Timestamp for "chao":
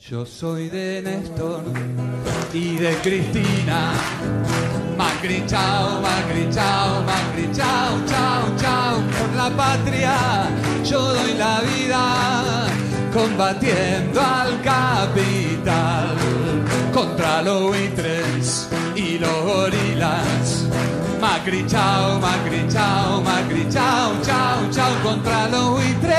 5.46-6.00, 6.50-7.02, 7.52-7.98, 8.06-8.56, 8.56-9.02, 21.66-22.20, 22.68-23.20, 23.68-24.12, 24.22-24.70, 24.70-24.94